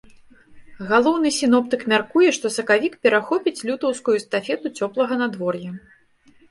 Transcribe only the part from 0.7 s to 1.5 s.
Галоўны